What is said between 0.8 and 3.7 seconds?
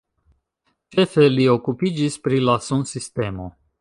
Ĉefe li okupiĝis pri la sunsistemo.